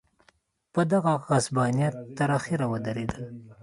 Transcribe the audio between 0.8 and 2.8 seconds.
دغه غصبانیت تر اخره